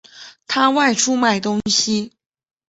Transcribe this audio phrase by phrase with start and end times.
[0.47, 2.11] 他外出买东西